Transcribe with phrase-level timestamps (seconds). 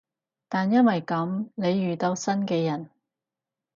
[0.49, 2.89] 但因為噉，你遇到新嘅人